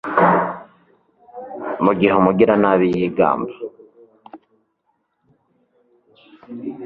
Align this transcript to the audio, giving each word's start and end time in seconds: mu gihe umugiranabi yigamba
mu 1.85 1.91
gihe 1.99 2.13
umugiranabi 2.19 2.87
yigamba 2.97 3.53